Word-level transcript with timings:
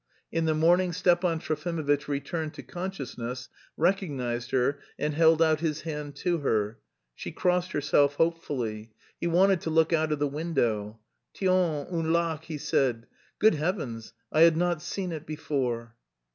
In 0.31 0.45
the 0.45 0.55
morning 0.55 0.93
Stepan 0.93 1.37
Trofimovitch 1.37 2.07
returned 2.07 2.55
to 2.55 2.63
consciousness, 2.63 3.49
recognised 3.77 4.49
her, 4.49 4.79
and 4.97 5.13
held 5.13 5.43
out 5.43 5.59
his 5.59 5.81
hand 5.81 6.15
to 6.15 6.39
her. 6.39 6.79
She 7.13 7.31
crossed 7.31 7.73
herself 7.73 8.15
hopefully. 8.15 8.93
He 9.19 9.27
wanted 9.27 9.61
to 9.61 9.69
look 9.69 9.93
out 9.93 10.11
of 10.11 10.17
the 10.17 10.27
window. 10.27 10.99
"Tiens, 11.35 11.87
un 11.91 12.11
lac!" 12.11 12.45
he 12.45 12.57
said. 12.57 13.05
"Good 13.37 13.53
heavens, 13.53 14.13
I 14.31 14.41
had 14.41 14.57
not 14.57 14.81
seen 14.81 15.11
it 15.11 15.27
before!..." 15.27 15.95